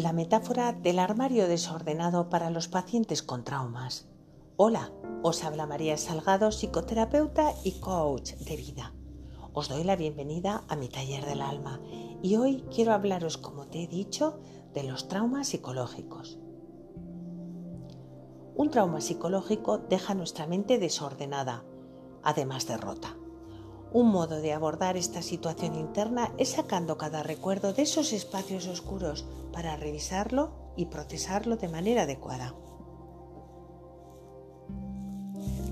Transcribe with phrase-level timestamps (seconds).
[0.00, 4.06] la metáfora del armario desordenado para los pacientes con traumas.
[4.56, 4.90] Hola,
[5.22, 8.94] os habla María Salgado, psicoterapeuta y coach de vida.
[9.52, 11.78] Os doy la bienvenida a mi taller del alma
[12.22, 14.40] y hoy quiero hablaros, como te he dicho,
[14.72, 16.38] de los traumas psicológicos.
[18.54, 21.64] Un trauma psicológico deja nuestra mente desordenada,
[22.22, 23.16] además de rota.
[23.94, 29.26] Un modo de abordar esta situación interna es sacando cada recuerdo de esos espacios oscuros
[29.52, 32.54] para revisarlo y procesarlo de manera adecuada.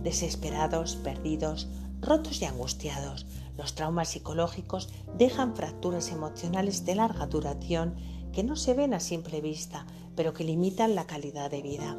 [0.02, 1.68] Desesperados, perdidos,
[2.02, 7.96] rotos y angustiados, los traumas psicológicos dejan fracturas emocionales de larga duración
[8.34, 11.96] que no se ven a simple vista, pero que limitan la calidad de vida.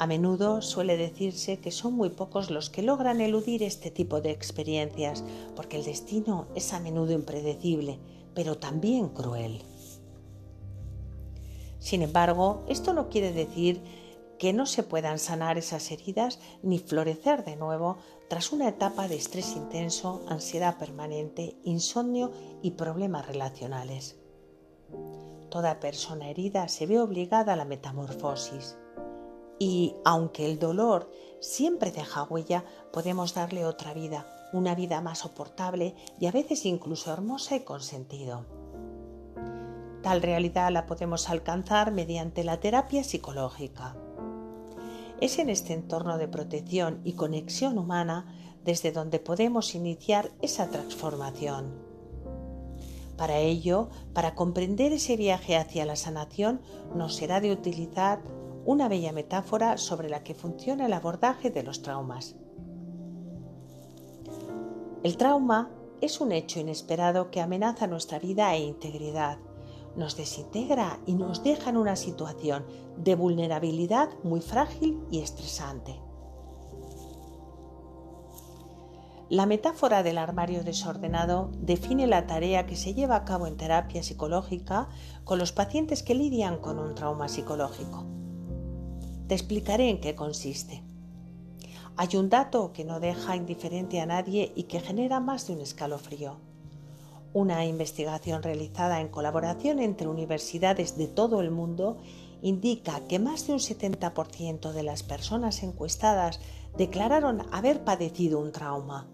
[0.00, 4.30] A menudo suele decirse que son muy pocos los que logran eludir este tipo de
[4.30, 5.24] experiencias,
[5.56, 7.98] porque el destino es a menudo impredecible,
[8.32, 9.60] pero también cruel.
[11.80, 13.82] Sin embargo, esto no quiere decir
[14.38, 17.96] que no se puedan sanar esas heridas ni florecer de nuevo
[18.28, 22.30] tras una etapa de estrés intenso, ansiedad permanente, insomnio
[22.62, 24.16] y problemas relacionales.
[25.50, 28.76] Toda persona herida se ve obligada a la metamorfosis
[29.58, 35.94] y aunque el dolor siempre deja huella, podemos darle otra vida, una vida más soportable
[36.18, 38.46] y a veces incluso hermosa y con sentido.
[40.02, 43.96] Tal realidad la podemos alcanzar mediante la terapia psicológica.
[45.20, 48.32] Es en este entorno de protección y conexión humana
[48.64, 51.88] desde donde podemos iniciar esa transformación.
[53.16, 56.60] Para ello, para comprender ese viaje hacia la sanación,
[56.94, 58.22] nos será de utilizar
[58.68, 62.36] una bella metáfora sobre la que funciona el abordaje de los traumas.
[65.02, 65.70] El trauma
[66.02, 69.38] es un hecho inesperado que amenaza nuestra vida e integridad,
[69.96, 72.66] nos desintegra y nos deja en una situación
[72.98, 76.02] de vulnerabilidad muy frágil y estresante.
[79.30, 84.02] La metáfora del armario desordenado define la tarea que se lleva a cabo en terapia
[84.02, 84.90] psicológica
[85.24, 88.17] con los pacientes que lidian con un trauma psicológico.
[89.28, 90.82] Te explicaré en qué consiste.
[91.98, 95.60] Hay un dato que no deja indiferente a nadie y que genera más de un
[95.60, 96.38] escalofrío.
[97.34, 101.98] Una investigación realizada en colaboración entre universidades de todo el mundo
[102.40, 106.40] indica que más de un 70% de las personas encuestadas
[106.78, 109.08] declararon haber padecido un trauma.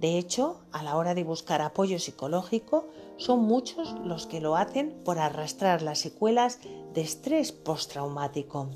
[0.00, 5.02] De hecho, a la hora de buscar apoyo psicológico, son muchos los que lo hacen
[5.04, 6.58] por arrastrar las secuelas
[6.94, 8.70] de estrés postraumático.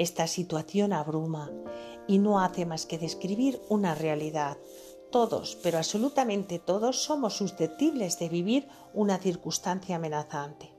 [0.00, 1.52] Esta situación abruma
[2.08, 4.56] y no hace más que describir una realidad.
[5.12, 10.74] Todos, pero absolutamente todos, somos susceptibles de vivir una circunstancia amenazante.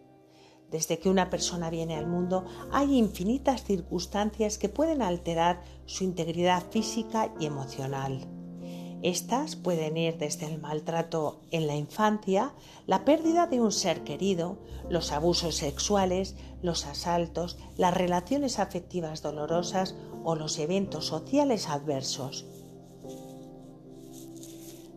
[0.72, 6.64] Desde que una persona viene al mundo hay infinitas circunstancias que pueden alterar su integridad
[6.72, 8.41] física y emocional.
[9.04, 12.54] Estas pueden ir desde el maltrato en la infancia,
[12.86, 19.96] la pérdida de un ser querido, los abusos sexuales, los asaltos, las relaciones afectivas dolorosas
[20.24, 22.46] o los eventos sociales adversos.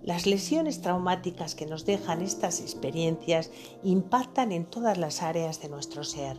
[0.02, 3.50] Las lesiones traumáticas que nos dejan estas experiencias
[3.82, 6.38] impactan en todas las áreas de nuestro ser,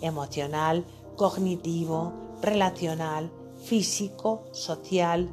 [0.00, 3.30] emocional, cognitivo, relacional,
[3.62, 5.30] físico, social,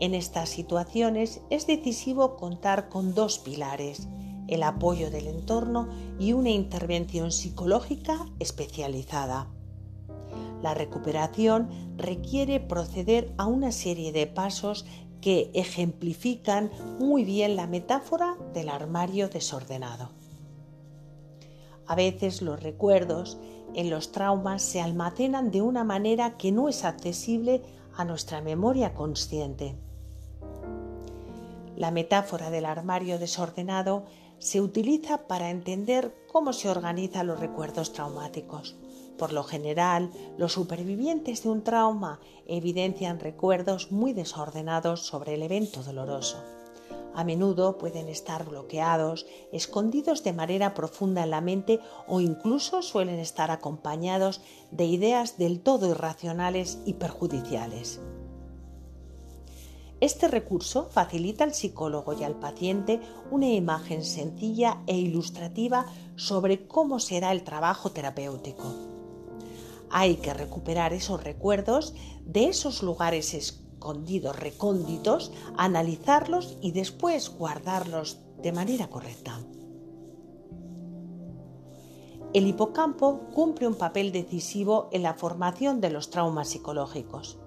[0.00, 4.08] en estas situaciones es decisivo contar con dos pilares,
[4.48, 5.88] el apoyo del entorno
[6.18, 9.48] y una intervención psicológica especializada.
[10.62, 14.86] La recuperación requiere proceder a una serie de pasos
[15.20, 20.10] que ejemplifican muy bien la metáfora del armario desordenado.
[21.86, 23.38] A veces los recuerdos
[23.74, 27.62] en los traumas se almacenan de una manera que no es accesible
[27.96, 29.76] a nuestra memoria consciente.
[31.80, 34.04] La metáfora del armario desordenado
[34.38, 38.76] se utiliza para entender cómo se organizan los recuerdos traumáticos.
[39.16, 45.82] Por lo general, los supervivientes de un trauma evidencian recuerdos muy desordenados sobre el evento
[45.82, 46.44] doloroso.
[47.14, 53.18] A menudo pueden estar bloqueados, escondidos de manera profunda en la mente o incluso suelen
[53.18, 58.02] estar acompañados de ideas del todo irracionales y perjudiciales.
[60.00, 63.00] Este recurso facilita al psicólogo y al paciente
[63.30, 65.86] una imagen sencilla e ilustrativa
[66.16, 68.64] sobre cómo será el trabajo terapéutico.
[69.90, 71.94] Hay que recuperar esos recuerdos
[72.24, 79.38] de esos lugares escondidos, recónditos, analizarlos y después guardarlos de manera correcta.
[82.32, 87.38] el hipocampo cumple un papel decisivo en la formación de los traumas psicológicos.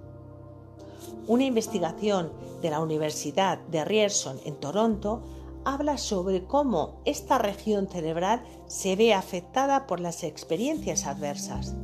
[1.27, 5.21] Una investigación de la Universidad de Ryerson en Toronto
[5.65, 11.75] habla sobre cómo esta región cerebral se ve afectada por las experiencias adversas.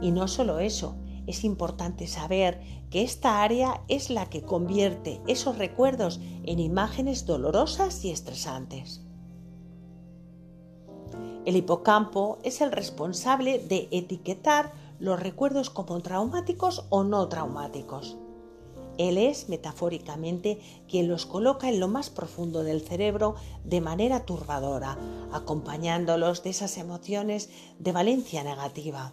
[0.00, 0.94] Y no solo eso,
[1.26, 2.60] es importante saber
[2.90, 9.02] que esta área es la que convierte esos recuerdos en imágenes dolorosas y estresantes.
[11.44, 18.18] El hipocampo es el responsable de etiquetar los recuerdos como traumáticos o no traumáticos.
[18.98, 20.58] Él es, metafóricamente,
[20.88, 24.98] quien los coloca en lo más profundo del cerebro de manera turbadora,
[25.32, 27.48] acompañándolos de esas emociones
[27.78, 29.12] de valencia negativa.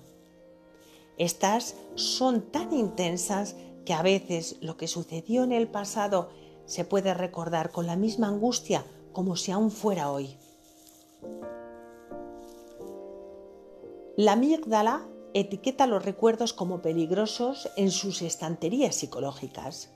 [1.18, 3.56] Estas son tan intensas
[3.86, 6.30] que a veces lo que sucedió en el pasado
[6.66, 8.84] se puede recordar con la misma angustia
[9.14, 10.36] como si aún fuera hoy.
[14.18, 19.92] La amígdala etiqueta los recuerdos como peligrosos en sus estanterías psicológicas.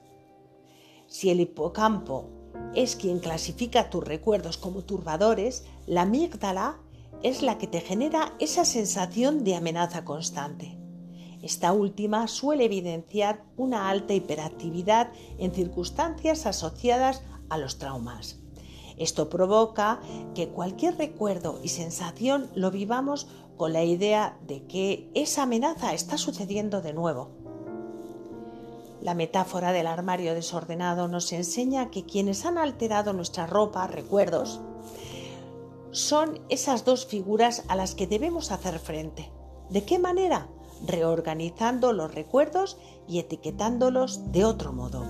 [1.07, 2.25] Si el hipocampo
[2.75, 6.81] es quien clasifica tus recuerdos como turbadores, la amígdala
[7.23, 10.77] es la que te genera esa sensación de amenaza constante.
[11.41, 18.39] Esta última suele evidenciar una alta hiperactividad en circunstancias asociadas a los traumas.
[18.97, 20.01] Esto provoca
[20.35, 26.17] que cualquier recuerdo y sensación lo vivamos con la idea de que esa amenaza está
[26.17, 27.31] sucediendo de nuevo.
[29.01, 34.61] La metáfora del armario desordenado nos enseña que quienes han alterado nuestra ropa, recuerdos,
[35.91, 39.29] son esas dos figuras a las que debemos hacer frente.
[39.69, 40.47] ¿De qué manera?
[40.87, 42.77] Reorganizando los recuerdos
[43.09, 45.03] y etiquetándolos de otro modo.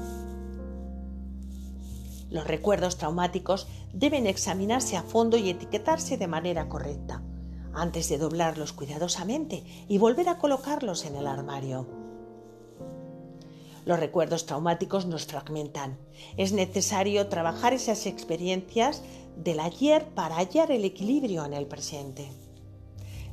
[2.31, 7.21] Los recuerdos traumáticos deben examinarse a fondo y etiquetarse de manera correcta,
[7.79, 11.87] antes de doblarlos cuidadosamente y volver a colocarlos en el armario.
[13.85, 15.97] Los recuerdos traumáticos nos fragmentan.
[16.37, 19.01] Es necesario trabajar esas experiencias
[19.35, 22.29] del ayer para hallar el equilibrio en el presente.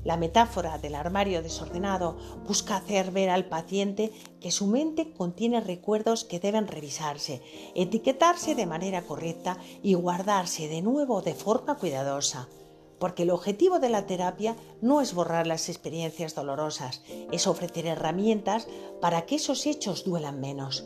[0.05, 2.17] La metáfora del armario desordenado
[2.47, 7.43] busca hacer ver al paciente que su mente contiene recuerdos que deben revisarse,
[7.75, 12.49] etiquetarse de manera correcta y guardarse de nuevo de forma cuidadosa.
[12.99, 18.69] Porque el objetivo de la terapia no es borrar las experiencias dolorosas, es ofrecer herramientas
[19.01, 20.85] para que esos hechos duelan menos.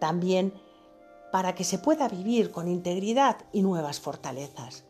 [0.00, 0.52] También
[1.32, 4.84] para que se pueda vivir con integridad y nuevas fortalezas.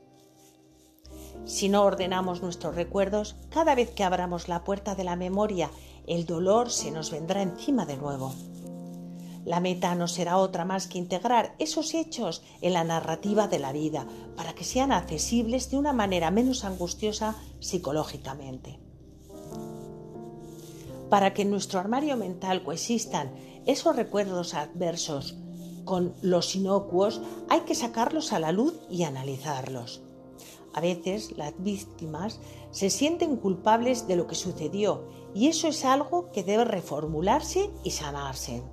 [1.45, 5.71] Si no ordenamos nuestros recuerdos, cada vez que abramos la puerta de la memoria,
[6.07, 8.33] el dolor se nos vendrá encima de nuevo.
[9.47, 13.71] La meta no será otra más que integrar esos hechos en la narrativa de la
[13.71, 14.05] vida
[14.35, 18.81] para que sean accesibles de una manera menos angustiosa psicológicamente.
[21.09, 23.33] Para que en nuestro armario mental coexistan
[23.67, 25.37] esos recuerdos adversos
[25.85, 30.03] con los inocuos, hay que sacarlos a la luz y analizarlos.
[30.75, 32.41] A veces las víctimas
[32.73, 35.07] se sienten culpables de lo que sucedió
[35.37, 38.65] y eso es algo que debe reformularse y sanarse.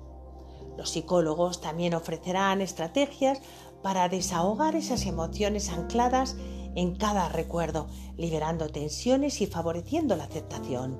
[0.76, 3.40] Los psicólogos también ofrecerán estrategias
[3.82, 6.36] para desahogar esas emociones ancladas
[6.74, 10.98] en cada recuerdo, liberando tensiones y favoreciendo la aceptación.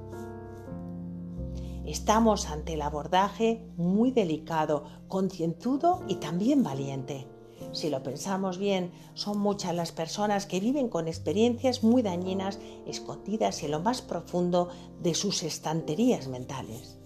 [1.84, 7.26] Estamos ante el abordaje muy delicado, concienzudo y también valiente.
[7.72, 13.62] Si lo pensamos bien, son muchas las personas que viven con experiencias muy dañinas escondidas
[13.62, 14.68] en lo más profundo
[15.02, 16.98] de sus estanterías mentales.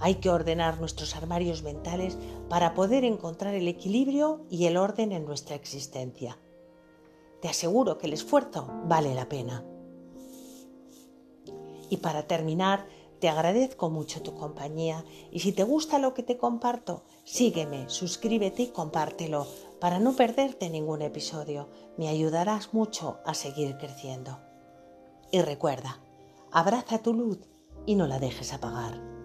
[0.00, 5.24] Hay que ordenar nuestros armarios mentales para poder encontrar el equilibrio y el orden en
[5.24, 6.38] nuestra existencia.
[7.40, 9.64] Te aseguro que el esfuerzo vale la pena.
[11.88, 12.86] Y para terminar,
[13.20, 18.64] te agradezco mucho tu compañía y si te gusta lo que te comparto, sígueme, suscríbete
[18.64, 19.46] y compártelo
[19.80, 21.68] para no perderte ningún episodio.
[21.96, 24.38] Me ayudarás mucho a seguir creciendo.
[25.30, 26.00] Y recuerda,
[26.52, 27.38] abraza tu luz
[27.86, 29.15] y no la dejes apagar.